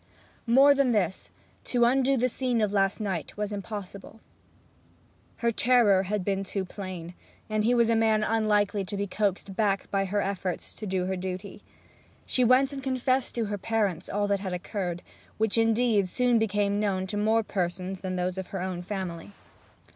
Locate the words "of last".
2.59-2.99